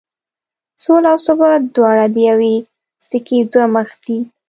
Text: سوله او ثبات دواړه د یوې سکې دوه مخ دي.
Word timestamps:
سوله 0.83 1.07
او 1.13 1.17
ثبات 1.27 1.61
دواړه 1.75 2.05
د 2.15 2.17
یوې 2.29 2.55
سکې 3.09 3.39
دوه 3.51 3.65
مخ 3.75 3.89
دي. 4.05 4.17